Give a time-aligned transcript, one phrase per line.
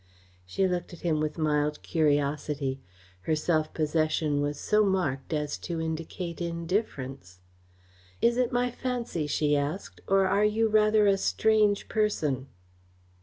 [0.47, 2.81] She looked at him with mild curiosity.
[3.29, 7.37] Her self possession was so marked as to indicate indifference.
[8.19, 12.47] "Is it my fancy," she asked, "or are you rather a strange person?"